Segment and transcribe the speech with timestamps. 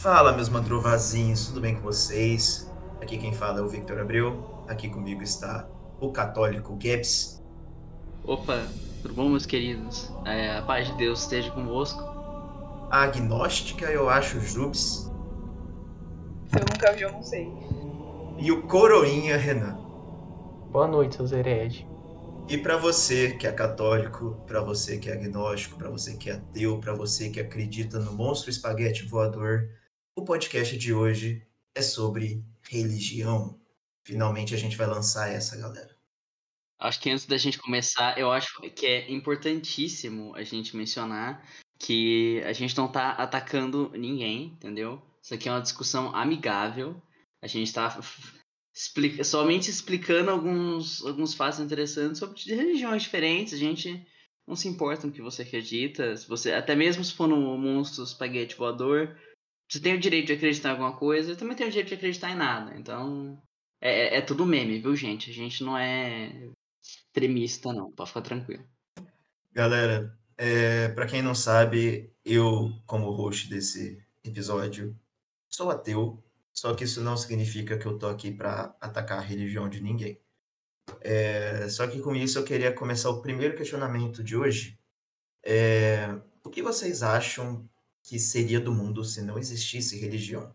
[0.00, 2.72] Fala, meus mandrovazinhos, tudo bem com vocês?
[3.02, 4.64] Aqui quem fala é o Victor Abreu.
[4.66, 5.68] Aqui comigo está
[6.00, 7.44] o católico Gebs.
[8.24, 8.66] Opa,
[9.02, 10.10] tudo bom, meus queridos?
[10.24, 12.00] É, a paz de Deus esteja convosco.
[12.90, 15.12] A agnóstica, eu acho, Jubes.
[16.48, 17.46] Se eu nunca vi, eu não sei.
[18.38, 19.76] E o coroinha Renan.
[20.72, 21.84] Boa noite, seus hereges.
[22.48, 26.32] E para você que é católico, para você que é agnóstico, para você que é
[26.32, 29.68] ateu, para você que acredita no monstro espaguete voador,
[30.20, 31.42] o podcast de hoje
[31.74, 33.58] é sobre religião.
[34.04, 35.96] Finalmente a gente vai lançar essa, galera.
[36.78, 41.42] Acho que antes da gente começar, eu acho que é importantíssimo a gente mencionar
[41.78, 45.00] que a gente não tá atacando ninguém, entendeu?
[45.22, 47.00] Isso aqui é uma discussão amigável.
[47.40, 47.98] A gente tá
[48.74, 53.54] explica, somente explicando alguns, alguns fatos interessantes sobre religiões diferentes.
[53.54, 54.06] A gente
[54.46, 56.14] não se importa no que você acredita.
[56.14, 59.16] Se você, até mesmo se for no monstro espaguete voador,
[59.70, 61.94] você tem o direito de acreditar em alguma coisa, eu também tenho o direito de
[61.94, 62.76] acreditar em nada.
[62.76, 63.40] Então,
[63.80, 65.30] é, é, é tudo meme, viu, gente?
[65.30, 66.50] A gente não é
[66.82, 67.92] extremista, não.
[67.92, 68.64] Pode ficar tranquilo.
[69.52, 74.98] Galera, é, para quem não sabe, eu, como host desse episódio,
[75.48, 76.20] sou ateu,
[76.52, 80.20] só que isso não significa que eu tô aqui para atacar a religião de ninguém.
[81.00, 84.76] É, só que com isso eu queria começar o primeiro questionamento de hoje.
[85.44, 86.08] É,
[86.42, 87.69] o que vocês acham
[88.02, 90.54] que seria do mundo se não existisse religião?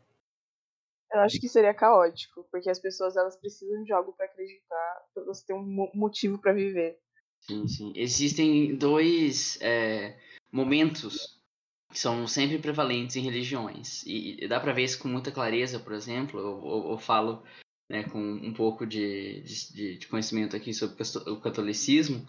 [1.11, 5.23] Eu acho que seria caótico, porque as pessoas elas precisam de algo para acreditar, para
[5.23, 6.99] você ter um motivo para viver.
[7.41, 7.93] Sim, sim.
[7.95, 10.19] Existem dois é,
[10.51, 11.39] momentos
[11.91, 14.03] que são sempre prevalentes em religiões.
[14.05, 16.39] E, dá para ver isso com muita clareza, por exemplo.
[16.39, 17.43] Eu, eu, eu falo
[17.89, 22.25] né, com um pouco de, de, de, conhecimento aqui sobre o catolicismo.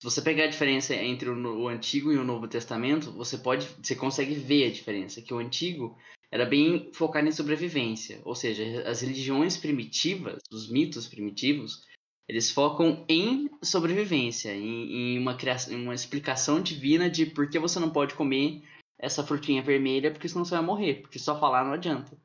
[0.00, 3.68] Se você pegar a diferença entre o, o, Antigo e o Novo Testamento, você pode,
[3.82, 5.20] você consegue ver a diferença.
[5.20, 5.94] Que o Antigo
[6.32, 11.84] era bem focado em sobrevivência, ou seja, as religiões primitivas, os mitos primitivos,
[12.26, 17.58] eles focam em sobrevivência, em, em uma criação, em uma explicação divina de por que
[17.58, 18.62] você não pode comer
[18.98, 22.16] essa frutinha vermelha, porque senão você vai morrer, porque só falar não adianta.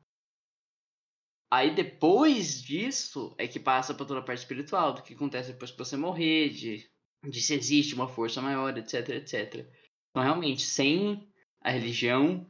[1.52, 5.70] Aí depois disso é que passa para toda a parte espiritual, do que acontece depois
[5.70, 6.95] que você morrer, de
[7.28, 9.66] de se existe uma força maior, etc, etc.
[10.10, 11.28] Então, realmente, sem
[11.60, 12.46] a religião,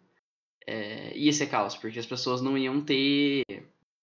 [0.67, 3.45] é, ia ser caos, porque as pessoas não iam ter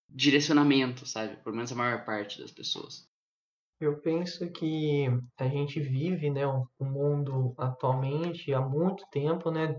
[0.10, 1.36] direcionamento, sabe?
[1.38, 3.08] Pelo menos a maior parte das pessoas.
[3.80, 5.08] Eu penso que
[5.38, 9.78] a gente vive, né, um mundo atualmente há muito tempo, né?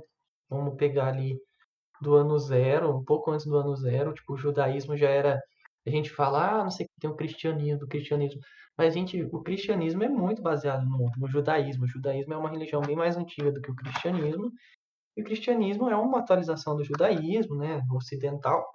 [0.49, 1.41] Vamos pegar ali
[2.03, 5.41] do ano zero, um pouco antes do ano zero, tipo, o judaísmo já era.
[5.87, 8.41] A gente fala, ah, não sei que tem o cristianismo, o cristianismo.
[8.77, 11.85] Mas, gente, o cristianismo é muito baseado no, no judaísmo.
[11.85, 14.51] O judaísmo é uma religião bem mais antiga do que o cristianismo.
[15.17, 18.67] E o cristianismo é uma atualização do judaísmo, né, ocidental.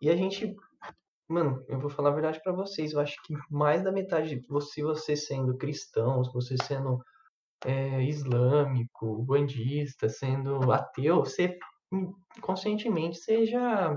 [0.00, 0.56] E a gente,
[1.28, 4.82] mano, eu vou falar a verdade para vocês, eu acho que mais da metade, você,
[4.82, 7.00] você sendo cristão, você sendo
[7.64, 11.58] é, islâmico, bandista, sendo ateu, você
[12.40, 13.96] conscientemente seja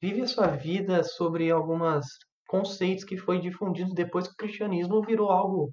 [0.00, 2.06] vive a sua vida sobre algumas
[2.48, 5.70] conceitos que foi difundido depois que o cristianismo virou algo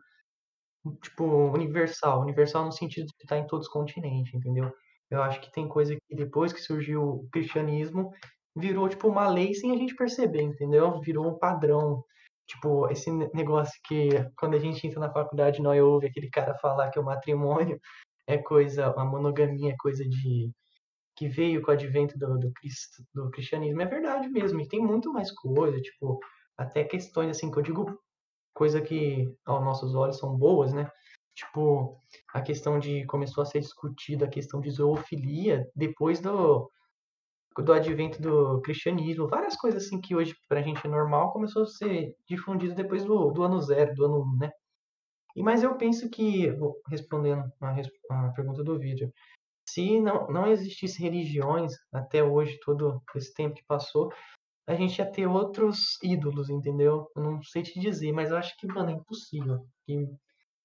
[1.01, 4.71] tipo universal, universal no sentido de estar em todos os continentes, entendeu?
[5.09, 8.11] Eu acho que tem coisa que depois que surgiu o cristianismo
[8.55, 10.99] virou tipo uma lei sem a gente perceber, entendeu?
[11.01, 12.03] Virou um padrão.
[12.47, 16.91] Tipo, esse negócio que quando a gente entra na faculdade nós ouve aquele cara falar
[16.91, 17.79] que o matrimônio
[18.27, 20.51] é coisa, a monogamia é coisa de
[21.15, 22.53] que veio com o advento do, do,
[23.13, 23.81] do cristianismo.
[23.81, 26.19] É verdade mesmo, e tem muito mais coisa, tipo,
[26.57, 27.99] até questões assim que eu digo
[28.53, 30.89] coisa que aos nossos olhos são boas, né?
[31.35, 31.99] Tipo,
[32.33, 36.69] a questão de começou a ser discutida a questão de zoofilia depois do
[37.63, 41.67] do advento do cristianismo, várias coisas assim que hoje pra gente é normal começou a
[41.67, 44.51] ser difundido depois do, do ano zero, do ano 1, né?
[45.35, 46.49] E, mas eu penso que,
[46.89, 49.11] respondendo a, a pergunta do vídeo,
[49.67, 54.11] se não, não existisse religiões até hoje, todo esse tempo que passou,
[54.67, 57.09] a gente ia ter outros ídolos, entendeu?
[57.15, 59.65] Eu não sei te dizer, mas eu acho que, mano, é impossível.
[59.85, 60.07] Que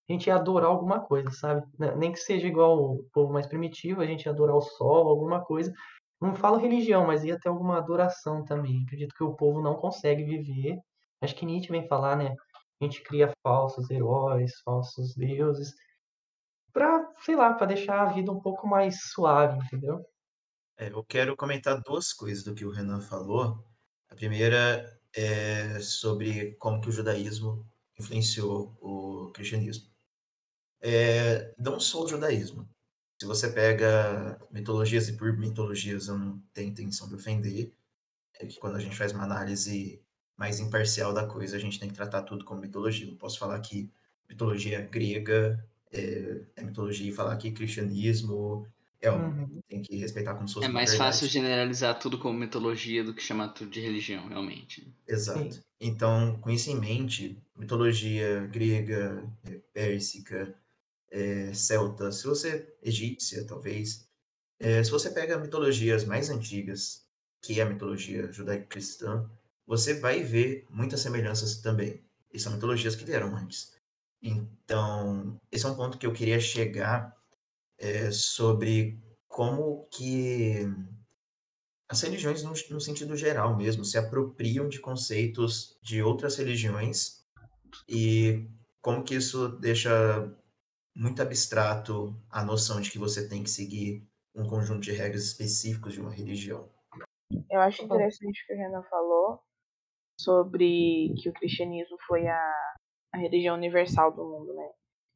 [0.08, 1.67] a gente ia adorar alguma coisa, sabe?
[1.97, 5.44] Nem que seja igual o povo mais primitivo, a gente ia adorar o sol, alguma
[5.44, 5.73] coisa.
[6.20, 8.82] Não falo religião, mas ia ter alguma adoração também.
[8.82, 10.79] Acredito que o povo não consegue viver.
[11.23, 12.35] Acho que Nietzsche vem falar, né?
[12.81, 15.75] A gente cria falsos heróis, falsos deuses,
[16.72, 20.05] pra, sei lá, para deixar a vida um pouco mais suave, entendeu?
[20.76, 23.64] É, eu quero comentar duas coisas do que o Renan falou.
[24.08, 27.67] A primeira é sobre como que o judaísmo
[27.99, 29.90] influenciou o cristianismo.
[30.81, 32.69] É, não só o judaísmo,
[33.20, 37.75] Se você pega mitologias, e por mitologias eu não tenho intenção de ofender,
[38.40, 40.02] é que quando a gente faz uma análise
[40.38, 43.06] mais imparcial da coisa, a gente tem que tratar tudo como mitologia.
[43.06, 43.93] Não posso falar que
[44.28, 48.66] mitologia grega é, é mitologia e falar que cristianismo
[49.00, 49.28] é um.
[49.28, 49.62] Uhum.
[49.69, 53.48] Tem que respeitar como se É mais fácil generalizar tudo como mitologia do que chamar
[53.48, 54.92] tudo de religião, realmente.
[55.08, 55.54] Exato.
[55.54, 55.60] Sim.
[55.81, 60.54] Então, com isso em mente, mitologia grega, é, pérsica,
[61.10, 64.06] é, celta, se você egípcia, talvez,
[64.58, 67.02] é, se você pega mitologias mais antigas,
[67.40, 69.28] que é a mitologia judaico-cristã,
[69.66, 72.00] você vai ver muitas semelhanças também.
[72.32, 73.72] E são mitologias que vieram antes.
[74.22, 77.17] Então, esse é um ponto que eu queria chegar
[77.78, 80.67] é, sobre como que
[81.88, 87.25] as religiões, no, no sentido geral mesmo, se apropriam de conceitos de outras religiões
[87.88, 88.46] e
[88.81, 89.90] como que isso deixa
[90.94, 95.94] muito abstrato a noção de que você tem que seguir um conjunto de regras específicos
[95.94, 96.69] de uma religião.
[97.50, 99.40] Eu acho interessante o que o Renan falou
[100.20, 102.69] sobre que o cristianismo foi a,
[103.12, 104.71] a religião universal do mundo, né?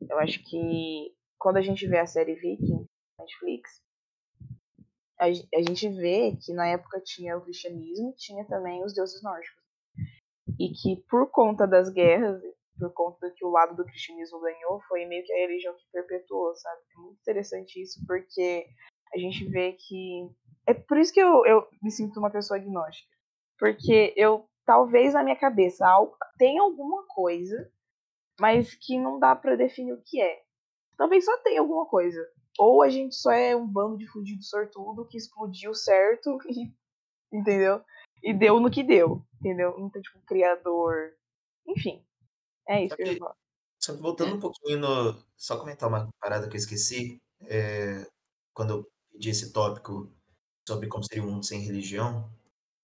[0.09, 2.87] Eu acho que quando a gente vê a série Viking
[3.19, 3.83] Netflix,
[5.19, 9.63] a, a gente vê que na época tinha o cristianismo tinha também os deuses nórdicos.
[10.59, 12.43] E que por conta das guerras,
[12.79, 16.55] por conta que o lado do cristianismo ganhou, foi meio que a religião que perpetuou,
[16.55, 16.81] sabe?
[16.97, 18.67] É muito interessante isso, porque
[19.15, 20.29] a gente vê que.
[20.67, 23.15] É por isso que eu, eu me sinto uma pessoa agnóstica.
[23.59, 25.87] Porque eu, talvez na minha cabeça,
[26.39, 27.71] tem alguma coisa,
[28.41, 30.43] mas que não dá pra definir o que é.
[30.97, 32.21] Talvez só tenha alguma coisa.
[32.59, 36.73] Ou a gente só é um bando de fudido sortudo que explodiu certo e.
[37.33, 37.83] Entendeu?
[38.23, 39.25] E deu no que deu.
[39.41, 39.75] Entendeu?
[39.79, 41.13] Então, tipo, criador.
[41.67, 42.05] Enfim.
[42.69, 43.37] É isso Só que eu falar.
[43.83, 45.25] Só que voltando um pouquinho no.
[45.37, 47.19] Só comentar uma parada que eu esqueci.
[47.43, 48.07] é,
[48.55, 50.11] quando eu pedi esse tópico
[50.67, 52.31] sobre como seria um mundo sem religião,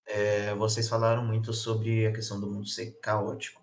[0.06, 3.59] é, vocês falaram muito sobre a questão do mundo ser caótico.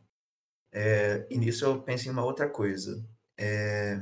[0.72, 3.06] É, e nisso eu penso em uma outra coisa.
[3.38, 4.00] É,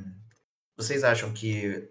[0.78, 1.90] vocês acham que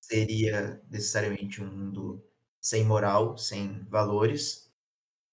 [0.00, 2.24] seria necessariamente um mundo
[2.60, 4.70] sem moral, sem valores?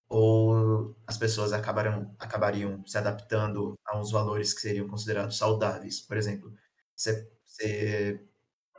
[0.10, 6.02] Ou as pessoas acabaram, acabariam se adaptando a uns valores que seriam considerados saudáveis?
[6.02, 6.54] Por exemplo,
[6.96, 8.26] você- você-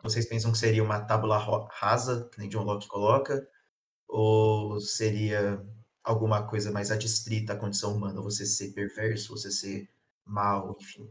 [0.04, 1.38] vocês pensam que seria uma tábula
[1.72, 3.46] rasa, que nem John Locke coloca?
[4.08, 5.64] Ou seria
[6.02, 8.20] alguma coisa mais adstrita à condição humana?
[8.20, 9.88] Você ser perverso, você ser
[10.24, 11.08] mal, enfim.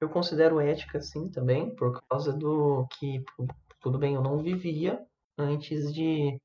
[0.00, 3.22] Eu considero ética, sim, também, por causa do que,
[3.80, 5.00] tudo bem, eu não vivia
[5.38, 6.40] antes de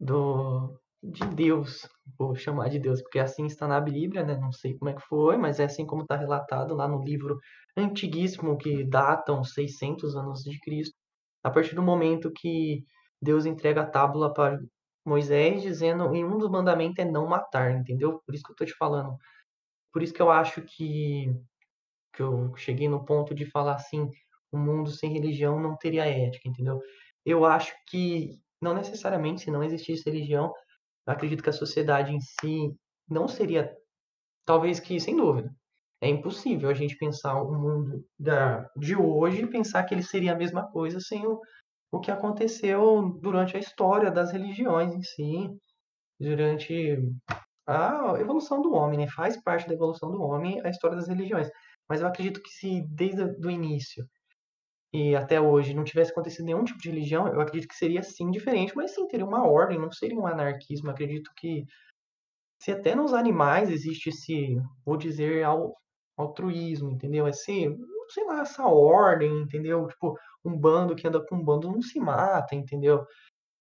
[0.00, 1.88] do de Deus,
[2.18, 4.36] vou chamar de Deus, porque assim está na Bíblia, né?
[4.36, 7.38] Não sei como é que foi, mas é assim como está relatado lá no livro
[7.76, 10.96] antiguíssimo que datam 600 anos de Cristo.
[11.42, 12.84] A partir do momento que
[13.22, 14.58] Deus entrega a tábua para
[15.08, 18.20] Moisés, dizendo, e um dos mandamentos é não matar, entendeu?
[18.24, 19.16] Por isso que eu tô te falando.
[19.92, 21.34] Por isso que eu acho que
[22.14, 24.10] que eu cheguei no ponto de falar assim,
[24.52, 26.80] um mundo sem religião não teria ética, entendeu?
[27.24, 30.52] Eu acho que não necessariamente se não existisse religião,
[31.06, 32.74] acredito que a sociedade em si
[33.08, 33.72] não seria,
[34.44, 35.54] talvez que sem dúvida,
[36.00, 40.32] é impossível a gente pensar o mundo da, de hoje e pensar que ele seria
[40.32, 41.40] a mesma coisa sem o,
[41.90, 45.50] o que aconteceu durante a história das religiões em si,
[46.20, 46.98] durante
[47.66, 49.08] a evolução do homem, né?
[49.08, 51.48] Faz parte da evolução do homem a história das religiões.
[51.88, 54.06] Mas eu acredito que se desde o início
[54.92, 58.30] e até hoje não tivesse acontecido nenhum tipo de religião, eu acredito que seria sim
[58.30, 60.88] diferente, mas sim teria uma ordem, não seria um anarquismo.
[60.88, 61.64] Eu acredito que
[62.60, 65.74] se até nos animais existe esse, vou dizer, al-
[66.16, 67.28] altruísmo, entendeu?
[67.28, 67.68] Esse,
[68.10, 69.86] sei lá, essa ordem, entendeu?
[69.88, 73.06] Tipo, um bando que anda com um bando não se mata, entendeu?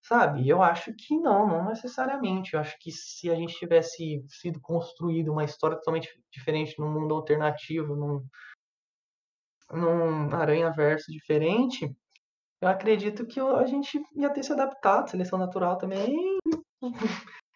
[0.04, 0.48] Sabe?
[0.48, 2.54] Eu acho que não, não necessariamente.
[2.54, 7.14] Eu acho que se a gente tivesse sido construído uma história totalmente diferente num mundo
[7.14, 8.26] alternativo, num,
[9.72, 11.94] num aranha-verso diferente,
[12.62, 16.40] eu acredito que a gente ia ter se adaptado, seleção natural também,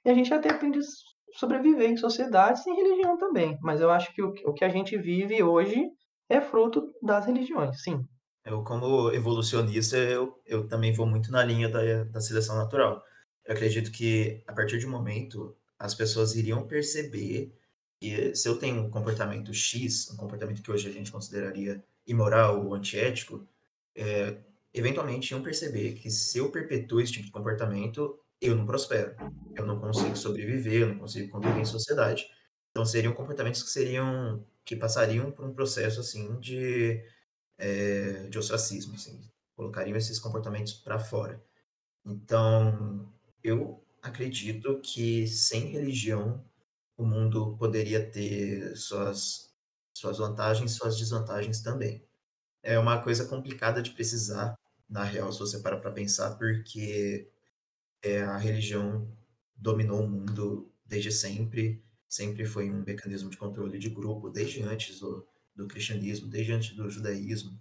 [0.05, 0.85] e a gente ia ter aprendido
[1.33, 3.57] sobreviver em sociedade sem religião também.
[3.61, 5.89] Mas eu acho que o, o que a gente vive hoje
[6.31, 8.05] é fruto das religiões, sim.
[8.43, 13.03] Eu, como evolucionista, eu, eu também vou muito na linha da, da seleção natural.
[13.45, 17.53] Eu acredito que, a partir de um momento, as pessoas iriam perceber
[17.99, 22.65] que se eu tenho um comportamento X, um comportamento que hoje a gente consideraria imoral
[22.65, 23.47] ou antiético,
[23.95, 24.37] é,
[24.73, 29.15] eventualmente iam perceber que se eu perpetuo esse tipo de comportamento, eu não prospero.
[29.55, 32.27] Eu não consigo sobreviver, eu não consigo conviver em sociedade.
[32.71, 37.03] Então, seriam comportamentos que seriam, que passariam por um processo, assim, de
[37.57, 39.19] é, de ostracismo, assim.
[39.55, 41.43] colocariam esses comportamentos para fora.
[42.05, 43.13] Então,
[43.43, 46.45] eu acredito que sem religião
[46.97, 49.53] o mundo poderia ter suas,
[49.97, 52.07] suas vantagens, suas desvantagens também.
[52.63, 54.55] É uma coisa complicada de precisar,
[54.89, 57.29] na real, se você parar para pensar, porque
[58.03, 59.11] é, a religião
[59.55, 64.99] dominou o mundo desde sempre, sempre foi um mecanismo de controle de grupo, desde antes
[64.99, 65.25] do,
[65.55, 67.57] do cristianismo, desde antes do judaísmo.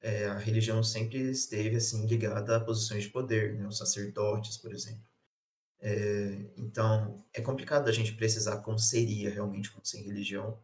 [0.00, 3.66] É, a religião sempre esteve assim ligada a posições de poder, né?
[3.66, 5.04] os sacerdotes, por exemplo.
[5.80, 10.58] É, então, é complicado a gente precisar como seria realmente como sem religião,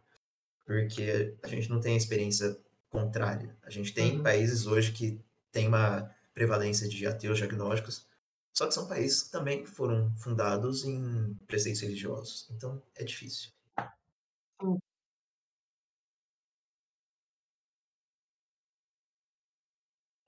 [0.64, 2.58] porque a gente não tem a experiência
[2.88, 3.54] contrária.
[3.62, 4.22] A gente tem uhum.
[4.22, 5.20] países hoje que
[5.52, 8.06] tem uma prevalência de ateus diagnósticos,
[8.52, 12.48] só que são países que também foram fundados em preceitos religiosos.
[12.50, 13.50] Então, é difícil.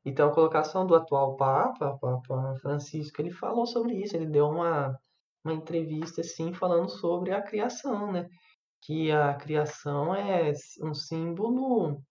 [0.04, 4.16] Então, a colocação do atual Papa, Papa Francisco, ele falou sobre isso.
[4.16, 4.98] Ele deu uma,
[5.44, 8.28] uma entrevista, assim, falando sobre a criação, né?
[8.82, 10.52] Que a criação é
[10.82, 12.02] um símbolo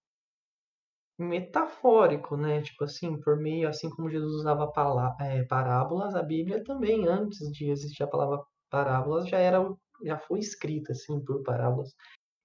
[1.22, 2.62] metafórico, né?
[2.62, 4.72] Tipo assim, por meio, assim como Jesus usava
[5.20, 9.60] é, parábolas, a Bíblia também, antes de existir a palavra parábolas, já era,
[10.04, 11.94] já foi escrita, assim, por parábolas.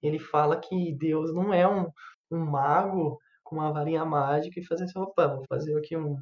[0.03, 1.89] Ele fala que Deus não é um,
[2.31, 6.17] um mago com uma varinha mágica e fazer assim, opa, vou fazer aqui um,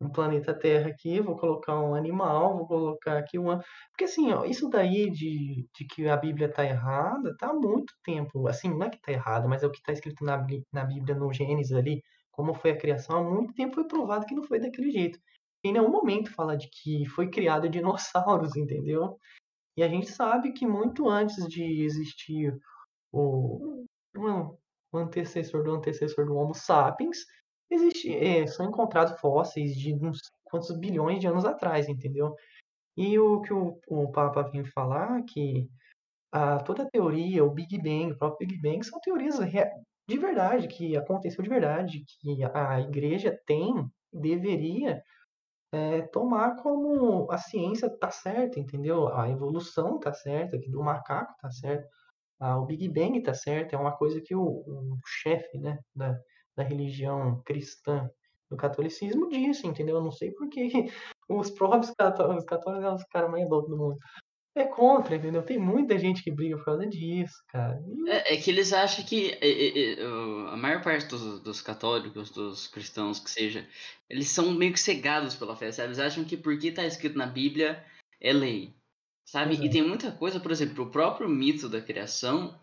[0.00, 3.62] um planeta Terra aqui, vou colocar um animal, vou colocar aqui uma...
[3.90, 7.92] Porque assim, ó, isso daí de, de que a Bíblia está errada, tá há muito
[8.02, 8.48] tempo.
[8.48, 11.14] Assim, não é que está errado, mas é o que está escrito na, na Bíblia,
[11.14, 14.58] no Gênesis ali, como foi a criação, há muito tempo foi provado que não foi
[14.58, 15.18] daquele jeito.
[15.62, 19.18] Em nenhum momento fala de que foi criado dinossauros, entendeu?
[19.76, 22.58] E a gente sabe que muito antes de existir
[23.12, 23.84] o,
[24.92, 27.18] o antecessor do antecessor do Homo sapiens,
[27.70, 32.34] existe, é, são encontrados fósseis de uns quantos bilhões de anos atrás, entendeu?
[32.96, 35.68] E o que o, o Papa vem falar que
[36.32, 39.38] a, toda a teoria, o Big Bang, o próprio Big Bang, são teorias
[40.08, 43.72] de verdade, que aconteceu de verdade, que a, a igreja tem,
[44.12, 45.02] deveria
[45.72, 49.08] é, tomar como a ciência está certa, entendeu?
[49.14, 51.88] A evolução está certa, que do macaco está certo
[52.40, 56.18] ah, o Big Bang tá certo, é uma coisa que o, o chefe né, da,
[56.60, 58.08] da religião cristã
[58.50, 59.96] do catolicismo disse, entendeu?
[59.96, 60.70] Eu não sei porque
[61.28, 63.98] os próprios católicos, os católicos são os caras mais loucos do mundo.
[64.52, 65.44] É contra, entendeu?
[65.44, 67.80] Tem muita gente que briga por causa disso, cara.
[68.08, 70.04] É, é, que eles acham que é, é,
[70.52, 73.64] a maior parte dos, dos, católicos, dos cristãos, que seja,
[74.08, 75.88] eles são meio que cegados pela fé, sabe?
[75.88, 77.82] Eles acham que porque tá escrito na Bíblia
[78.20, 78.74] é lei.
[79.24, 79.54] Sabe?
[79.54, 79.64] Uhum.
[79.64, 82.58] E tem muita coisa, por exemplo, o próprio mito da criação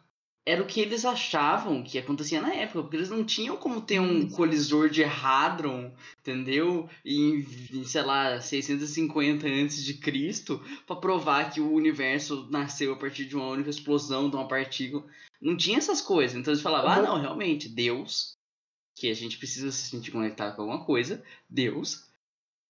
[0.48, 4.00] era o que eles achavam que acontecia na época, porque eles não tinham como ter
[4.00, 6.90] um colisor de Hadron, entendeu?
[7.06, 12.96] Em, em sei lá, 650 antes de Cristo, para provar que o universo nasceu a
[12.96, 15.04] partir de uma única explosão de uma partícula.
[15.42, 16.38] Não tinha essas coisas.
[16.38, 18.38] Então eles falavam: "Ah, não, realmente, Deus,
[18.96, 22.08] que a gente precisa se sentir conectado com alguma coisa, Deus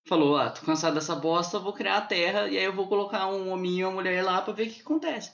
[0.07, 3.27] falou: Ah, tô cansado dessa bosta, vou criar a Terra e aí eu vou colocar
[3.27, 5.31] um homem e uma mulher lá para ver o que acontece.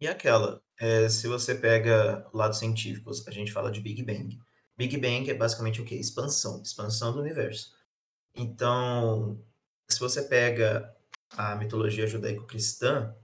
[0.00, 4.38] E aquela, é, se você pega o lado científico, a gente fala de Big Bang.
[4.76, 5.96] Big Bang é basicamente o quê?
[5.96, 7.74] Expansão, expansão do universo.
[8.34, 9.42] Então,
[9.88, 10.94] se você pega
[11.36, 13.14] a mitologia judaico-cristã,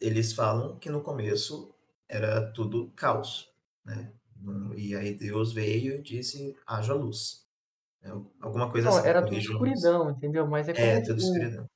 [0.00, 1.74] eles falam que no começo
[2.08, 3.50] era tudo caos,
[3.84, 4.12] né?
[4.76, 7.46] E aí Deus veio e disse: haja luz.
[8.02, 8.10] É
[8.42, 9.08] alguma coisa Não, assim.
[9.08, 10.46] era tudo escuridão, entendeu?
[10.46, 11.66] Mas é É, como tudo o, escuridão.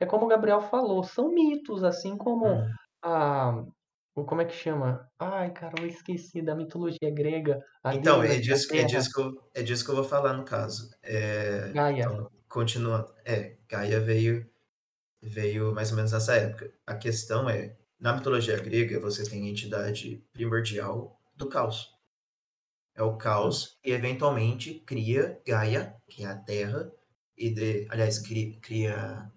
[0.00, 2.76] é como o Gabriel falou, são mitos, assim como Hum.
[3.02, 3.64] A,
[4.14, 5.10] o, como é que chama?
[5.18, 7.58] Ai, cara, eu esqueci da mitologia grega,
[7.92, 10.90] Então, é disso, é disso que eu, é disso que eu vou falar no caso.
[11.02, 12.02] É, Gaia.
[12.02, 13.12] então, continuando.
[13.24, 14.48] É, Gaia veio,
[15.20, 16.72] veio mais ou menos nessa época.
[16.86, 21.90] A questão é, na mitologia grega, você tem a entidade primordial do caos.
[22.94, 26.92] É o caos e eventualmente cria Gaia, que é a Terra,
[27.36, 29.32] e de, aliás, cria, cria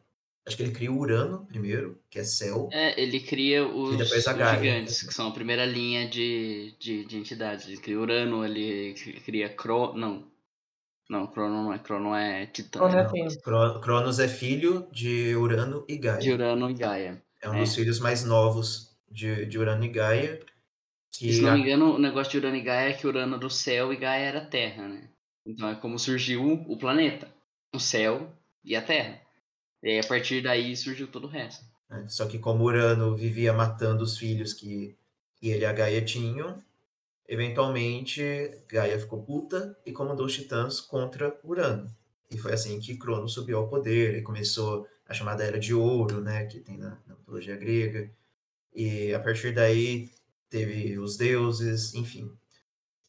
[0.45, 2.69] acho que ele cria o Urano primeiro, que é céu.
[2.71, 6.07] É, ele cria os, depois a os Gaia, gigantes, que que são a primeira linha
[6.07, 7.67] de, de, de entidades.
[7.67, 9.93] Ele cria Urano, ele cria Cro...
[9.93, 10.23] Não.
[11.07, 12.79] Não, Crono não é Crono, é Titã.
[12.79, 13.35] Crono é.
[13.43, 16.19] Cro- Cronos é filho de Urano e Gaia.
[16.19, 17.21] De Urano e Gaia.
[17.41, 17.59] É um É.
[17.59, 20.39] dos filhos mais novos de, de Urano e Gaia.
[21.11, 23.45] Que se não me engano, o negócio de Urano e Gaia é que Urano era
[23.45, 25.09] o céu e Gaia era a Terra, né?
[25.45, 27.31] Então é como surgiu o planeta,
[27.73, 28.33] o céu
[28.63, 29.21] e a Terra.
[29.85, 31.63] E aí, a partir daí surgiu todo o resto.
[31.89, 34.97] né, Só que como Urano vivia matando os filhos que,
[35.35, 36.61] que ele e a Gaia tinham,
[37.27, 38.21] Eventualmente,
[38.67, 41.89] Gaia ficou puta e comandou os titãs contra Urano.
[42.29, 46.21] E foi assim que Cronos subiu ao poder e começou a chamada Era de Ouro,
[46.21, 48.11] né, que tem na, na mitologia grega.
[48.73, 50.11] E a partir daí
[50.49, 52.31] teve os deuses, enfim.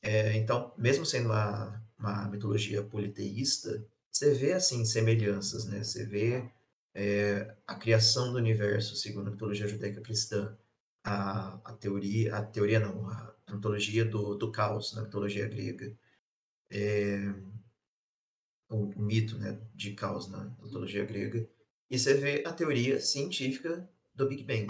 [0.02, 5.84] É, então, mesmo sendo uma, uma mitologia politeísta, você vê assim semelhanças, né?
[5.84, 6.44] Você vê
[6.96, 10.56] é, a criação do universo segundo a mitologia judaica cristã,
[11.04, 15.94] a, a teoria, a teoria não, a, mitologia do, do caos na mitologia grega,
[16.70, 17.18] é,
[18.70, 21.46] o, o, mito né, de caos na mitologia grega,
[21.90, 24.66] e você vê a teoria científica do Big Bang.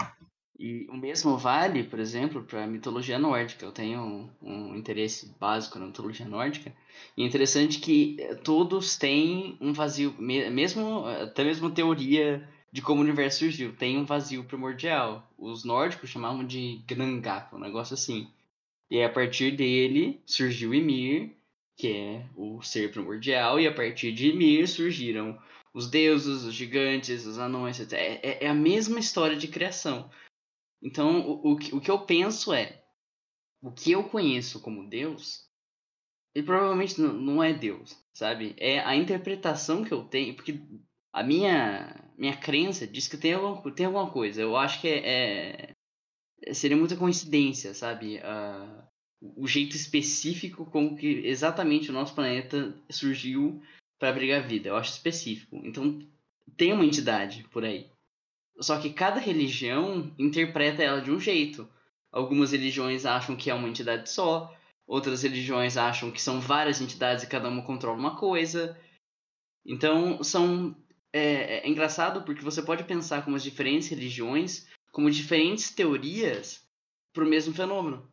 [0.59, 3.63] E o mesmo vale, por exemplo, para a mitologia nórdica.
[3.65, 6.73] Eu tenho um, um, interesse básico na mitologia nórdica.
[7.15, 13.01] E é interessante que eh, todos têm um vazio, mesmo até mesmo teoria de como
[13.01, 15.27] o universo surgiu, tem um vazio primordial.
[15.37, 18.27] Os nórdicos chamavam de Grangak, um negócio assim.
[18.89, 21.31] E a partir dele surgiu Ymir,
[21.75, 25.37] que é o ser primordial, e a partir de Ymir surgiram
[25.73, 27.93] os deuses, os gigantes, os anões, etc.
[27.93, 30.09] É, é, é a mesma história de criação.
[30.81, 32.83] Então, o, o, o que eu penso é:
[33.61, 35.47] o que eu conheço como Deus,
[36.33, 38.55] ele provavelmente não, é Deus, sabe?
[38.57, 40.59] É a interpretação que eu tenho, porque
[41.11, 44.41] a minha, minha crença diz que tem alguma, tem alguma coisa.
[44.41, 45.73] Eu acho que é,
[46.45, 48.17] é seria muita coincidência, sabe?
[48.17, 48.87] Uh,
[49.35, 53.61] o jeito específico com que exatamente o nosso planeta surgiu
[53.97, 54.69] para abrigar vida.
[54.69, 55.59] Eu acho específico.
[55.63, 55.99] Então,
[56.55, 57.89] tem uma entidade por aí.
[58.59, 61.67] Só que cada religião interpreta ela de um jeito.
[62.11, 67.23] Algumas religiões acham que é uma entidade só, outras religiões acham que são várias entidades
[67.23, 68.79] e cada uma controla uma coisa.
[69.65, 70.75] Então, são
[71.13, 76.65] é, é engraçado porque você pode pensar como as diferentes religiões como diferentes teorias
[77.13, 78.11] para o mesmo fenômeno.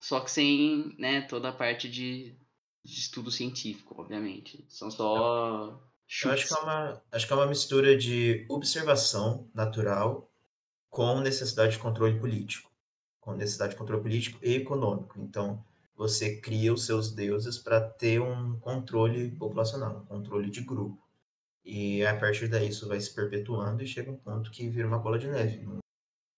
[0.00, 2.36] Só que sem né, toda a parte de,
[2.84, 4.64] de estudo científico, obviamente.
[4.68, 5.80] São só
[6.24, 10.30] eu acho que, é uma, acho que é uma mistura de observação natural
[10.88, 12.70] com necessidade de controle político.
[13.20, 15.18] Com necessidade de controle político e econômico.
[15.20, 15.64] Então,
[15.96, 21.02] você cria os seus deuses para ter um controle populacional, um controle de grupo.
[21.64, 24.98] E a partir daí isso vai se perpetuando e chega um ponto que vira uma
[24.98, 25.66] bola de neve.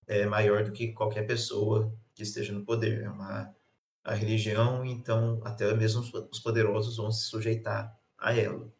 [0.06, 3.02] É maior do que qualquer pessoa que esteja no poder.
[3.02, 3.54] É uma
[4.02, 6.00] a religião, então até mesmo
[6.30, 8.72] os poderosos vão se sujeitar a ela.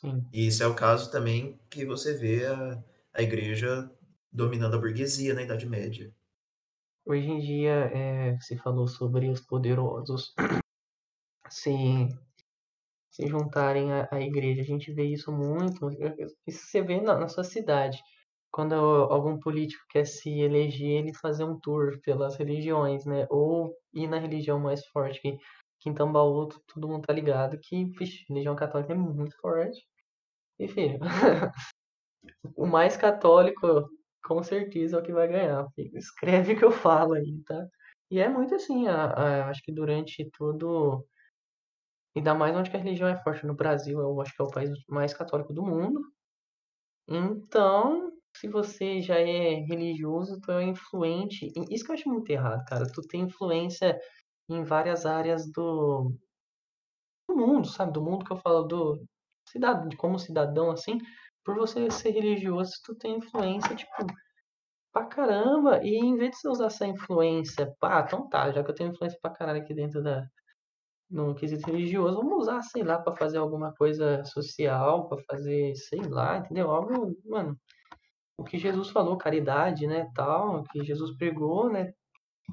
[0.00, 0.24] Sim.
[0.32, 2.82] E isso é o caso também que você vê a,
[3.12, 3.90] a igreja
[4.32, 6.10] dominando a burguesia na Idade Média.
[7.04, 10.32] Hoje em dia, é, você falou sobre os poderosos
[11.50, 12.08] se,
[13.10, 14.62] se juntarem à, à igreja.
[14.62, 15.90] A gente vê isso muito.
[16.46, 18.00] Isso você vê na, na sua cidade.
[18.50, 23.26] Quando algum político quer se eleger, ele fazer um tour pelas religiões, né?
[23.28, 25.20] Ou ir na religião mais forte.
[25.20, 25.36] Que,
[25.80, 27.90] que Tambaú todo mundo tá ligado que
[28.28, 29.86] religião católica é muito forte.
[30.58, 30.98] Enfim,
[32.56, 33.88] o mais católico,
[34.24, 35.66] com certeza, é o que vai ganhar.
[35.94, 37.66] Escreve o que eu falo aí, tá?
[38.10, 41.06] E é muito assim, a, a, acho que durante todo.
[42.14, 44.70] Ainda mais onde a religião é forte no Brasil, eu acho que é o país
[44.88, 46.00] mais católico do mundo.
[47.08, 51.52] Então, se você já é religioso, tu é influente.
[51.70, 52.86] Isso que eu acho muito errado, cara.
[52.92, 53.98] Tu tem influência
[54.50, 56.12] em várias áreas do,
[57.28, 57.92] do mundo, sabe?
[57.92, 59.02] Do mundo que eu falo do,
[59.50, 60.98] cidadão, como cidadão, assim,
[61.44, 63.92] por você ser religioso, tu tem influência, tipo,
[64.92, 65.80] pra caramba.
[65.82, 68.90] E em vez de você usar essa influência, pá, então tá, já que eu tenho
[68.90, 70.26] influência pra caralho aqui dentro da.
[71.10, 76.00] No quesito religioso, vamos usar, sei lá, para fazer alguma coisa social, para fazer, sei
[76.02, 76.70] lá, entendeu?
[76.70, 77.58] Algo, mano,
[78.38, 81.92] o que Jesus falou, caridade, né, tal, que Jesus pregou, né?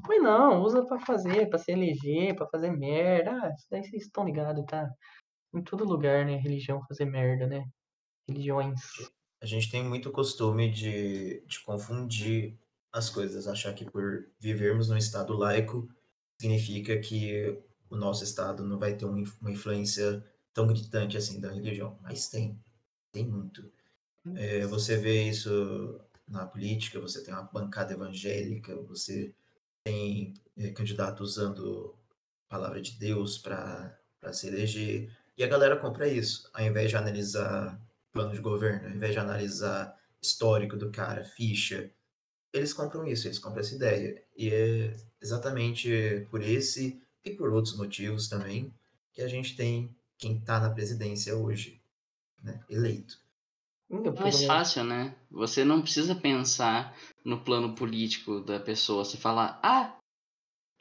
[0.05, 3.31] Mas não, usa para fazer, para se eleger, para fazer merda.
[3.31, 4.89] Ah, isso daí vocês estão ligados, tá?
[5.53, 6.35] em todo lugar, né?
[6.37, 7.67] Religião fazer merda, né?
[8.27, 8.79] Religiões.
[9.41, 12.57] A gente tem muito costume de, de confundir
[12.91, 15.87] as coisas, achar que por vivermos num estado laico
[16.39, 17.57] significa que
[17.89, 21.97] o nosso estado não vai ter uma influência tão gritante assim da religião.
[22.01, 22.59] Mas tem,
[23.11, 23.71] tem muito.
[24.35, 29.33] É, você vê isso na política, você tem uma bancada evangélica, você
[29.87, 31.95] tem é, candidato usando
[32.47, 33.97] a palavra de Deus para
[34.33, 35.09] se eleger.
[35.37, 37.79] E a galera compra isso, ao invés de analisar
[38.11, 41.89] plano de governo, ao invés de analisar histórico do cara, ficha,
[42.51, 44.21] eles compram isso, eles compram essa ideia.
[44.35, 48.73] E é exatamente por esse e por outros motivos também
[49.13, 51.81] que a gente tem quem está na presidência hoje,
[52.43, 53.19] né, eleito.
[53.89, 55.15] É mais fácil, né?
[55.31, 59.05] Você não precisa pensar no plano político da pessoa.
[59.05, 59.95] Você fala, ah,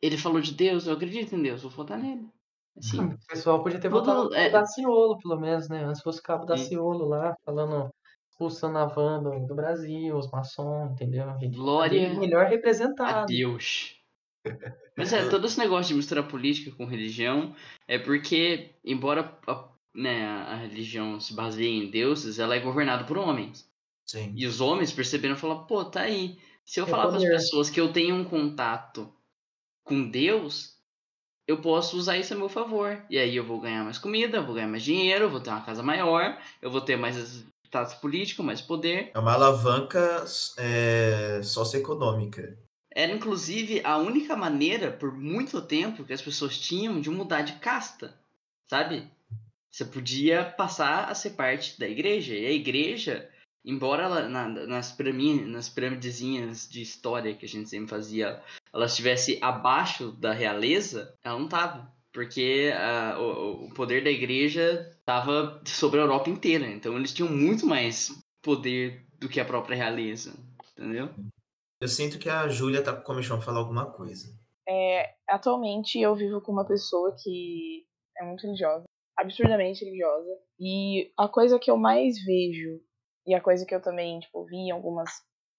[0.03, 2.29] ele falou de Deus, eu acredito em Deus, vou votar nele.
[2.77, 4.51] Assim, O pessoal podia ter votado no é.
[4.51, 5.85] Daciolo, pelo menos, né?
[5.85, 6.45] Antes fosse o Cabo.
[6.45, 7.91] Daciolo lá, falando,
[8.31, 11.31] expulsando a van do, Brasil, os maçons, entendeu?
[11.31, 13.27] A gente Glória melhor a representado.
[13.27, 13.97] Deus.
[14.97, 17.55] Mas é, todo esse negócio de misturar política com religião
[17.89, 23.17] é porque, embora a, né, a religião se baseie em deuses, ela é governada por
[23.17, 23.69] homens.
[24.05, 24.33] Sim.
[24.37, 26.39] E os homens perceberam e falaram, pô, tá aí.
[26.65, 29.13] Se eu É falar para as pessoas que eu tenho um contato
[29.85, 30.77] com Deus,
[31.47, 33.05] eu posso usar isso a meu favor.
[33.09, 35.51] E aí eu vou ganhar mais comida, eu vou ganhar mais dinheiro, eu vou ter
[35.51, 39.11] uma casa maior, eu vou ter mais status político, mais poder.
[39.15, 40.25] É uma alavanca
[40.59, 42.59] é, socioeconômica.
[42.93, 47.55] Era inclusive a única maneira, por muito tempo, que as pessoas tinham de mudar de
[47.55, 48.19] casta,
[48.69, 49.11] sabe?
[49.77, 52.35] Você podia passar a ser parte da igreja.
[52.35, 53.29] E a igreja,
[53.63, 58.87] embora ela, na- nas, pirami- nas piramidezinhas de história que a gente sempre fazia, ela
[58.87, 61.95] estivesse abaixo da realeza, ela não tava.
[62.11, 66.67] Porque ah, o, o poder da igreja estava sobre a Europa inteira.
[66.67, 70.33] Então eles tinham muito mais poder do que a própria realeza.
[70.73, 71.11] Entendeu?
[71.83, 74.35] Eu sinto que a Júlia tá com comichão falar alguma coisa.
[74.67, 77.85] É, atualmente eu vivo com uma pessoa que
[78.19, 82.81] é muito religiosa, absurdamente religiosa, e a coisa que eu mais vejo
[83.27, 85.11] e a coisa que eu também tipo vi em algumas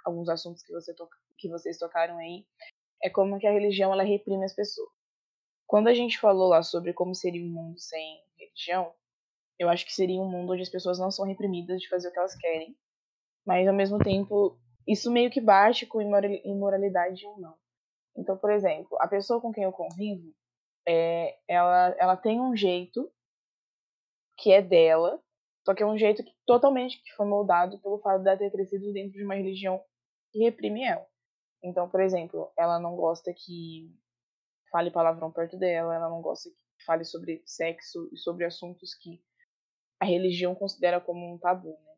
[0.06, 0.94] alguns assuntos que você
[1.38, 2.46] que vocês tocaram aí
[3.04, 4.90] é como que a religião ela reprime as pessoas.
[5.68, 8.94] Quando a gente falou lá sobre como seria um mundo sem religião,
[9.60, 12.12] eu acho que seria um mundo onde as pessoas não são reprimidas de fazer o
[12.12, 12.76] que elas querem,
[13.46, 17.56] mas ao mesmo tempo isso meio que bate com imora- imoralidade ou não.
[18.16, 20.34] Então, por exemplo, a pessoa com quem eu convivo,
[20.88, 23.12] é, ela, ela tem um jeito
[24.38, 25.22] que é dela,
[25.66, 28.94] só que é um jeito que, totalmente que foi moldado pelo fato dela ter crescido
[28.94, 29.84] dentro de uma religião
[30.32, 31.06] que reprime ela.
[31.64, 33.92] Então, por exemplo, ela não gosta que
[34.72, 39.22] fale palavrão perto dela, ela não gosta que fale sobre sexo e sobre assuntos que
[40.00, 41.96] a religião considera como um tabu, né?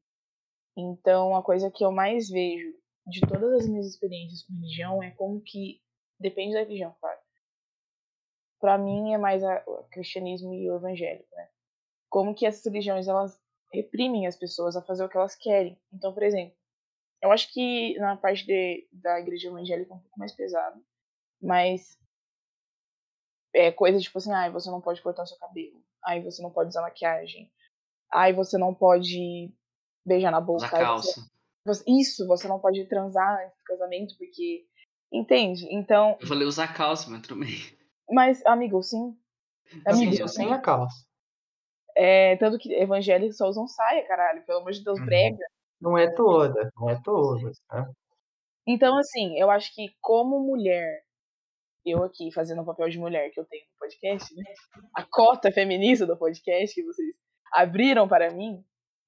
[0.77, 2.73] Então, a coisa que eu mais vejo
[3.05, 5.81] de todas as minhas experiências com religião é como que
[6.19, 7.19] depende da religião, claro.
[8.59, 11.49] Para mim é mais o cristianismo e o evangélico, né?
[12.09, 13.39] Como que essas religiões elas
[13.71, 15.79] reprimem as pessoas a fazer o que elas querem.
[15.93, 16.55] Então, por exemplo,
[17.21, 20.81] eu acho que na parte de, da igreja evangélica é um pouco mais pesado,
[21.41, 21.97] mas
[23.53, 26.51] é coisa tipo assim, ai, você não pode cortar o seu cabelo, ai, você não
[26.51, 27.51] pode usar maquiagem,
[28.11, 29.53] ai, você não pode
[30.05, 31.29] beijar na boca, você calça.
[31.65, 34.65] você- Isso, você não pode transar antes do casamento, porque.
[35.11, 35.67] Entende?
[35.71, 36.17] Então.
[36.21, 37.77] Eu falei usar calça, mas bem.
[38.11, 39.17] Mas, amigo, sim.
[39.85, 40.35] Amigo, Sim, Amigo, sim.
[40.35, 41.08] sem a calça.
[41.99, 44.41] É, tanto que evangélicos só usam saia, caralho.
[44.45, 45.05] Pelo amor de Deus, Uhum.
[45.05, 45.45] brega.
[45.81, 47.51] Não é toda, não é toda.
[47.67, 47.89] Tá?
[48.65, 51.01] Então, assim, eu acho que como mulher,
[51.85, 54.43] eu aqui fazendo o papel de mulher que eu tenho no podcast, né?
[54.95, 57.13] A cota feminista do podcast que vocês
[57.53, 58.63] abriram para mim,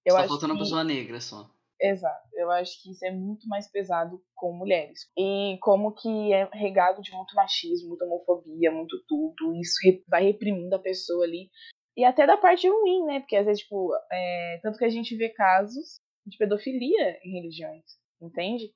[0.06, 0.60] eu só acho faltando que...
[0.60, 1.50] uma pessoa negra só.
[1.80, 2.28] Exato.
[2.34, 5.10] Eu acho que isso é muito mais pesado com mulheres.
[5.18, 9.56] E como que é regado de muito machismo, muita homofobia, muito tudo.
[9.56, 11.50] Isso vai reprimindo a pessoa ali.
[11.98, 13.20] E até da parte ruim, né?
[13.20, 14.60] Porque às vezes, tipo, é...
[14.64, 17.84] tanto que a gente vê casos de pedofilia em religiões,
[18.22, 18.72] entende?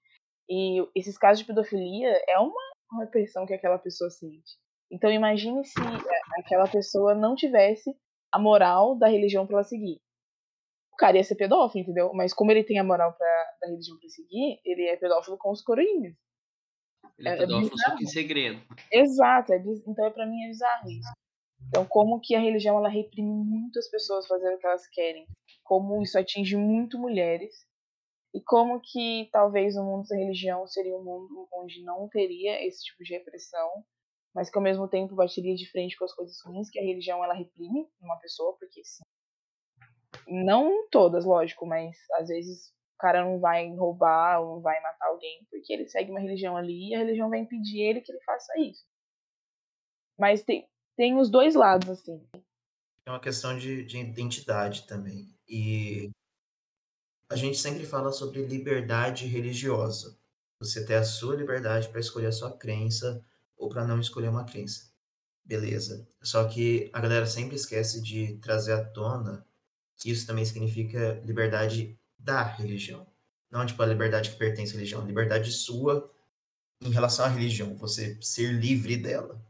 [0.50, 2.62] E esses casos de pedofilia é uma
[3.00, 4.58] repressão que aquela pessoa sente.
[4.92, 5.80] Então imagine se
[6.40, 7.96] aquela pessoa não tivesse
[8.32, 10.00] a moral da religião para ela seguir
[10.96, 12.14] o cara ia ser pedófilo, entendeu?
[12.14, 13.28] Mas como ele tem a moral pra,
[13.62, 16.16] da religião pra seguir, ele é pedófilo com os coroinhas.
[17.20, 18.62] Ele é, É- é pedófilo só que em segredo.
[18.90, 21.10] Exato, é então pra mim é bizarro isso.
[21.68, 25.28] Então como que a religião ela reprime muitas pessoas fazendo o que elas querem,
[25.64, 27.66] como isso atinge muito mulheres
[28.34, 32.84] e como que talvez o mundo da religião seria um mundo onde não teria esse
[32.84, 33.70] tipo de repressão,
[34.34, 37.24] mas que ao mesmo tempo bateria de frente com as coisas ruins que a religião
[37.24, 39.04] ela reprime numa pessoa, porque sim.
[40.28, 45.08] Não todas, lógico, mas às vezes o cara não vai roubar ou não vai matar
[45.08, 48.22] alguém porque ele segue uma religião ali e a religião vai impedir ele que ele
[48.22, 48.86] faça isso.
[50.18, 52.22] Mas tem, tem os dois lados, assim.
[53.06, 55.34] É uma questão de, de identidade também.
[55.48, 56.10] E
[57.30, 60.18] a gente sempre fala sobre liberdade religiosa.
[60.60, 63.24] Você ter a sua liberdade para escolher a sua crença
[63.58, 64.92] ou para não escolher uma crença.
[65.44, 66.08] Beleza.
[66.24, 69.46] Só que a galera sempre esquece de trazer à tona
[69.98, 73.08] que isso também significa liberdade da religião.
[73.52, 76.12] Não tipo a liberdade que pertence à religião, liberdade sua
[76.82, 79.42] em relação à religião, você ser livre dela.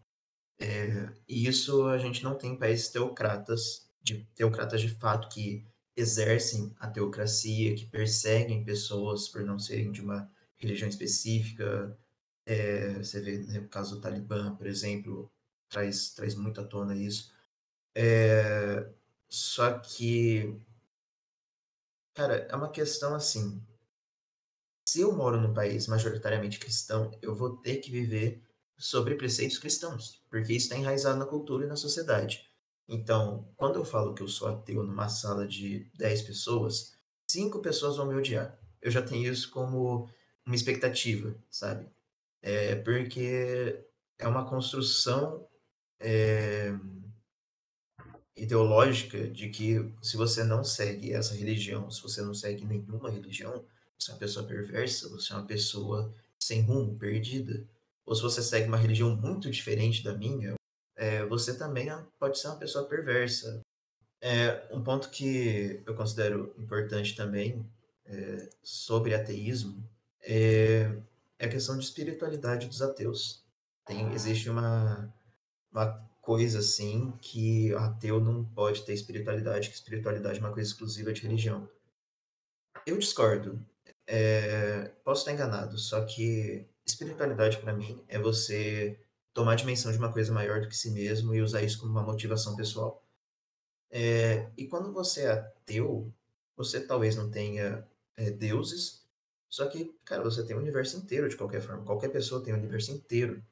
[0.60, 5.66] É, e isso a gente não tem em países teocratas, de teocratas de fato que
[5.96, 11.98] exercem a teocracia, que perseguem pessoas por não serem de uma religião específica.
[12.46, 15.32] É, você vê né, o caso do Talibã, por exemplo,
[15.70, 17.34] traz, traz muito à tona isso.
[17.96, 18.90] É,
[19.30, 20.56] só que,
[22.14, 23.62] cara, é uma questão assim.
[24.88, 28.42] Se eu moro num país majoritariamente cristão, eu vou ter que viver
[28.78, 32.46] sobre preceitos cristãos, porque isso está enraizado na cultura e na sociedade.
[32.88, 36.96] Então, quando eu falo que eu sou ateu numa sala de 10 pessoas,
[37.28, 38.58] cinco pessoas vão me odiar.
[38.82, 40.10] Eu já tenho isso como
[40.46, 41.90] uma expectativa, sabe?
[42.42, 43.84] É porque
[44.20, 45.48] é uma construção
[46.00, 46.72] é,
[48.36, 53.66] ideológica de que se você não segue essa religião, se você não segue nenhuma religião,
[53.98, 57.68] você é uma pessoa perversa, você é uma pessoa sem rumo, perdida.
[58.06, 60.56] Ou se você segue uma religião muito diferente da minha,
[60.96, 61.90] é, você também
[62.20, 63.62] pode ser uma pessoa perversa.
[64.22, 67.66] É, um ponto que eu considero importante também
[68.06, 69.84] é, sobre ateísmo
[70.22, 70.92] é,
[71.38, 73.44] é a questão de espiritualidade dos ateus.
[73.86, 75.14] Tem, existe uma,
[75.72, 80.70] uma coisa assim que o ateu não pode ter espiritualidade, que espiritualidade é uma coisa
[80.70, 81.70] exclusiva de religião.
[82.86, 83.64] Eu discordo.
[84.08, 89.00] É, posso estar enganado, só que espiritualidade para mim é você
[89.34, 92.04] tomar dimensão de uma coisa maior do que si mesmo e usar isso como uma
[92.04, 93.04] motivação pessoal.
[93.92, 96.14] É, e quando você é ateu,
[96.56, 99.06] você talvez não tenha é, deuses,
[99.50, 101.86] só que, cara, você tem o universo inteiro de qualquer forma.
[101.86, 103.44] Qualquer pessoa tem o universo inteiro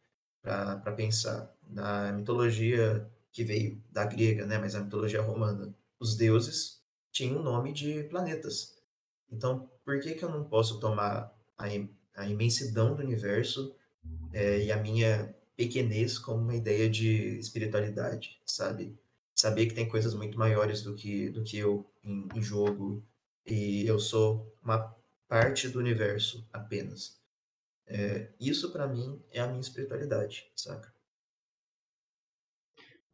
[0.42, 1.54] para pensar.
[1.66, 7.44] Na mitologia que veio da grega, né, mas a mitologia romana, os deuses tinham o
[7.44, 8.76] nome de planetas.
[9.32, 11.68] Então, por que, que eu não posso tomar a,
[12.16, 13.76] a imensidão do universo
[14.32, 18.98] é, e a minha pequenez como uma ideia de espiritualidade, sabe?
[19.36, 23.04] Saber que tem coisas muito maiores do que, do que eu em, em jogo
[23.46, 24.96] e eu sou uma
[25.28, 27.20] parte do universo apenas.
[27.86, 30.94] É, isso para mim é a minha espiritualidade, saca?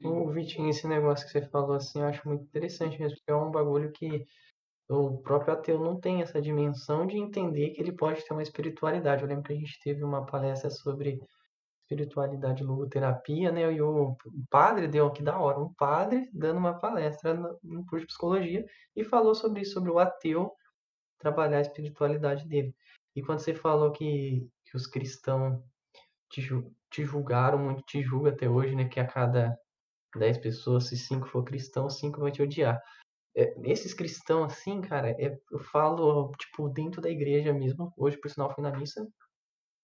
[0.02, 3.36] O Vitinho, esse negócio que você falou assim, eu acho muito interessante mesmo, porque é
[3.36, 4.26] um bagulho que
[4.89, 9.21] o próprio ateu não tem essa dimensão de entender que ele pode ter uma espiritualidade.
[9.21, 11.21] Eu lembro que a gente teve uma palestra sobre
[11.84, 13.71] espiritualidade logoterapia, né?
[13.71, 14.17] E o
[14.49, 19.04] padre deu, que da hora, um padre dando uma palestra no, curso de psicologia e
[19.04, 20.52] falou sobre isso, sobre o ateu
[21.19, 22.73] trabalhar a espiritualidade dele.
[23.15, 25.62] E quando você falou que, que os cristãos
[26.32, 26.41] te,
[26.89, 28.88] te julgaram muito, te julgam até hoje, né?
[28.88, 29.56] Que a cada
[30.15, 32.82] 10 pessoas, se 5 for cristão, 5 vai te odiar.
[33.36, 37.94] É, esses cristãos, assim, cara, é, eu falo, tipo, dentro da igreja mesmo.
[37.98, 39.08] Hoje, por sinal, fui na missa.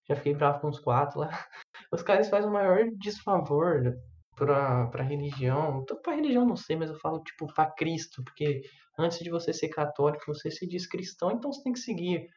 [0.07, 1.29] Já fiquei bravo com os quatro lá.
[1.91, 3.95] Os caras fazem o maior desfavor
[4.35, 5.81] pra, pra religião.
[5.81, 8.23] Então, pra religião não sei, mas eu falo, tipo, pra Cristo.
[8.23, 8.61] Porque
[8.99, 12.27] antes de você ser católico, você se diz cristão, então você tem que seguir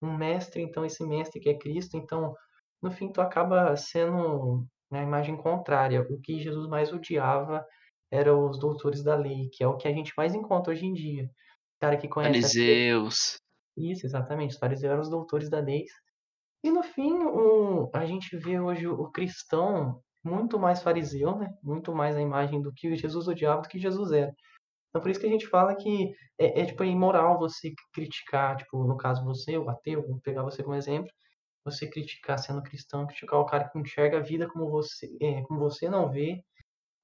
[0.00, 1.96] um mestre, então esse mestre que é Cristo.
[1.96, 2.34] Então,
[2.82, 6.02] no fim, tu acaba sendo né, a imagem contrária.
[6.10, 7.64] O que Jesus mais odiava
[8.10, 10.92] eram os doutores da lei, que é o que a gente mais encontra hoje em
[10.92, 11.24] dia.
[11.24, 12.40] O cara que conhece.
[12.40, 13.36] Fariseus.
[13.76, 14.52] Isso, exatamente.
[14.52, 15.84] Os fariseus eram os doutores da lei.
[16.64, 21.48] E no fim, o, a gente vê hoje o cristão muito mais fariseu, né?
[21.62, 24.32] Muito mais a imagem do que Jesus odiava do que Jesus era.
[24.90, 28.84] Então por isso que a gente fala que é, é tipo imoral você criticar, tipo,
[28.84, 31.10] no caso você, o ateu, vou pegar você como exemplo,
[31.64, 35.60] você criticar sendo cristão, criticar o cara que enxerga a vida como você, é, como
[35.60, 36.42] você não vê,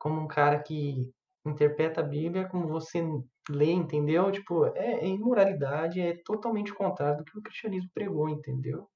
[0.04, 1.10] como um cara que
[1.46, 3.02] interpreta a Bíblia como você
[3.48, 4.30] lê, entendeu?
[4.30, 8.86] Tipo, é, é imoralidade, é totalmente contrário do que o cristianismo pregou, entendeu?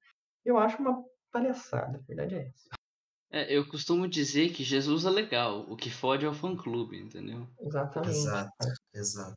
[0.44, 2.68] Eu acho uma palhaçada, a verdade é essa.
[3.31, 7.49] É, eu costumo dizer que Jesus é legal, o que fode é o fã-clube, entendeu?
[7.59, 8.11] Exatamente.
[8.11, 9.37] Exato, exato.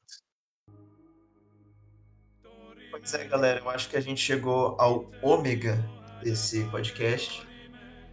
[2.92, 5.78] Pois é, galera, eu acho que a gente chegou ao ômega
[6.22, 7.48] desse podcast.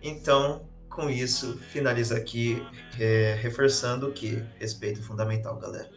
[0.01, 0.64] Então,
[0.98, 2.61] com isso, finaliza aqui
[2.98, 5.88] é, reforçando que respeito é fundamental, galera.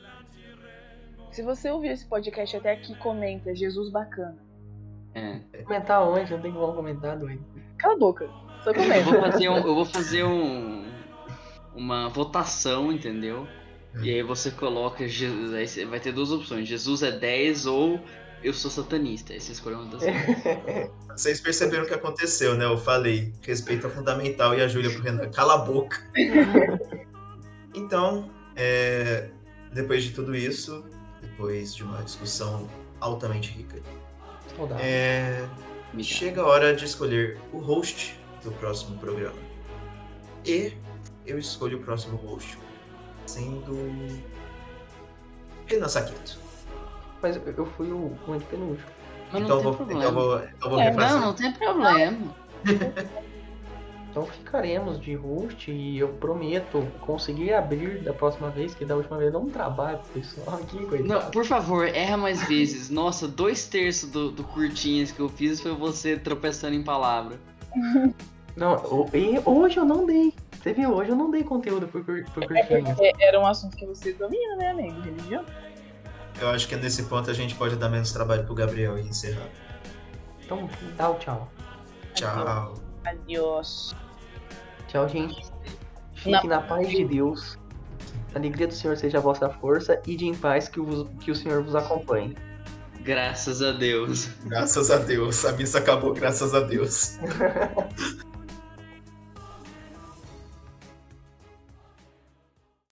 [1.32, 4.38] Se você ouviu esse podcast até aqui, comenta Jesus bacana.
[5.16, 5.40] É.
[5.64, 6.32] Comentar onde?
[6.32, 7.44] Não tem como comentar, doido.
[7.80, 8.30] Cala a boca.
[8.64, 9.04] Só Eu comenta.
[9.04, 10.86] vou fazer, um, eu vou fazer um,
[11.74, 13.48] uma votação, entendeu?
[14.04, 15.08] E aí você coloca.
[15.08, 18.00] Jesus, aí vai ter duas opções: Jesus é 10 ou
[18.44, 19.34] eu sou satanista.
[19.34, 20.02] Aí você escolhe uma das.
[21.16, 22.66] Vocês perceberam o que aconteceu, né?
[22.66, 26.02] Eu falei, respeito é fundamental e a Júlia pro Renan, cala a boca.
[27.74, 29.30] Então, é,
[29.72, 30.84] depois de tudo isso,
[31.22, 33.82] depois de uma discussão altamente rica,
[34.78, 35.48] é,
[36.00, 39.38] chega a hora de escolher o host do próximo programa.
[40.46, 40.74] E
[41.26, 42.58] eu escolho o próximo host
[43.26, 44.22] sendo
[45.66, 46.38] Renan Saqueto.
[47.22, 48.88] Mas eu, fui o, o antepenúltimo.
[49.32, 50.02] Mas então, não eu tem vou, problema.
[50.02, 51.12] então eu vou, então eu vou É, refazer.
[51.20, 52.18] Não, não tem problema.
[54.10, 59.18] Então ficaremos de host e eu prometo conseguir abrir da próxima vez, que da última
[59.18, 61.08] vez deu um trabalho pro pessoal aqui, coitado.
[61.08, 62.90] Não, por favor, erra mais vezes.
[62.90, 67.38] Nossa, dois terços do, do curtinhas que eu fiz foi você tropeçando em palavra.
[68.54, 70.34] Não, e hoje eu não dei.
[70.62, 70.92] Você viu?
[70.94, 73.00] Hoje eu não dei conteúdo por, cur- por curtinhas.
[73.00, 75.00] É, era um assunto que você domina, né, amigo?
[75.00, 75.46] Religião.
[76.42, 79.48] Eu acho que nesse ponto a gente pode dar menos trabalho pro Gabriel e encerrar.
[80.44, 81.52] Então dá o tchau.
[82.16, 82.74] Tchau.
[83.06, 83.96] Adiós.
[84.88, 85.46] Tchau, gente.
[86.16, 86.44] Fique Não.
[86.48, 87.58] na paz de Deus.
[88.34, 91.32] A alegria do Senhor seja a vossa força e de em paz que, vos- que
[91.32, 92.36] o Senhor vos acompanhe.
[93.02, 94.28] Graças a Deus.
[94.46, 95.44] Graças a Deus.
[95.46, 97.18] A missa acabou, graças a Deus.